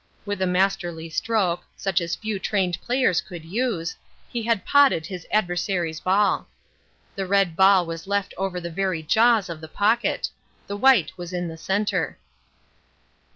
With 0.25 0.41
a 0.41 0.47
masterly 0.47 1.11
stroke, 1.11 1.63
such 1.77 2.01
as 2.01 2.15
few 2.15 2.39
trained 2.39 2.81
players 2.81 3.21
could 3.21 3.45
use, 3.45 3.95
he 4.29 4.41
had 4.41 4.65
potted 4.65 5.05
his 5.05 5.27
adversary's 5.29 5.99
ball. 5.99 6.47
The 7.15 7.27
red 7.27 7.55
ball 7.55 7.85
was 7.85 8.07
left 8.07 8.33
over 8.35 8.59
the 8.59 8.71
very 8.71 9.03
jaws 9.03 9.47
of 9.47 9.61
the 9.61 9.67
pocket. 9.67 10.29
The 10.65 10.75
white 10.75 11.11
was 11.17 11.33
in 11.33 11.49
the 11.49 11.55
centre. 11.57 12.17